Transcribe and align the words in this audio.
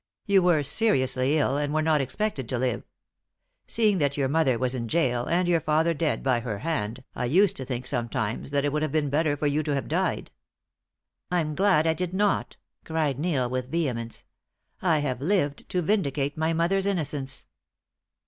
You 0.25 0.41
were 0.41 0.63
seriously 0.63 1.37
ill, 1.37 1.57
and 1.57 1.71
were 1.71 1.83
not 1.83 2.01
expected 2.01 2.49
to 2.49 2.57
live. 2.57 2.81
Seeing 3.67 3.99
that 3.99 4.17
your 4.17 4.27
mother 4.27 4.57
was 4.57 4.73
in 4.73 4.87
gaol 4.87 5.29
and 5.29 5.47
your 5.47 5.61
father 5.61 5.93
dead 5.93 6.23
by 6.23 6.39
her 6.39 6.57
hand, 6.57 7.03
I 7.13 7.25
used 7.25 7.55
to 7.57 7.65
think 7.65 7.85
sometimes 7.85 8.49
that 8.49 8.65
it 8.65 8.73
would 8.73 8.81
have 8.81 8.91
been 8.91 9.11
better 9.11 9.37
for 9.37 9.45
you 9.45 9.61
to 9.61 9.75
have 9.75 9.87
died." 9.87 10.31
"I'm 11.29 11.53
glad 11.53 11.85
I 11.85 11.93
did 11.93 12.15
not," 12.15 12.55
cried 12.83 13.19
Neil 13.19 13.47
with 13.47 13.69
vehemence. 13.69 14.23
"I 14.81 14.97
have 15.05 15.21
lived 15.21 15.69
to 15.69 15.83
vindicate 15.83 16.35
my 16.35 16.51
mother's 16.51 16.87
innocence." 16.87 17.45